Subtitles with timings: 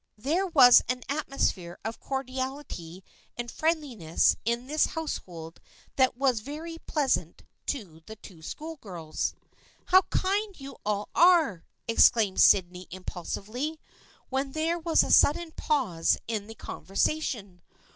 [0.17, 3.03] There was an atmosphere of cordiality
[3.37, 5.59] and friendliness in this household
[5.95, 9.35] that was very pleas ant to the two schoolgirls."
[9.91, 13.79] How kind you all are!" exclaimed Sydney impulsively,
[14.29, 17.61] when there was a sudden pause in the conversation.